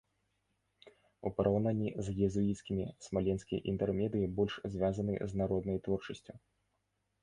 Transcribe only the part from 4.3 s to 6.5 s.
больш звязаны з народнай творчасцю.